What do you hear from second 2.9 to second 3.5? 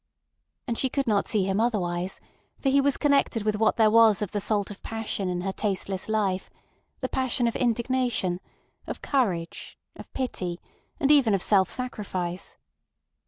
connected